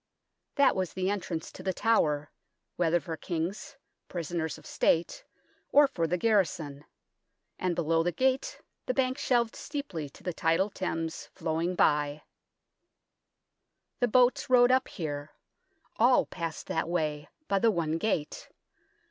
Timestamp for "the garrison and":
6.07-7.75